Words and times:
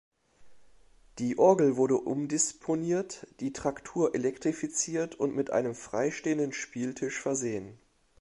Die 1.19 1.37
Orgel 1.37 1.77
wurde 1.77 1.95
umdisponiert, 1.97 3.27
die 3.39 3.53
Traktur 3.53 4.15
elektrifiziert 4.15 5.13
und 5.13 5.35
mit 5.35 5.51
einem 5.51 5.75
freistehenden 5.75 6.53
Spieltisch 6.53 7.19
versehen. 7.21 7.77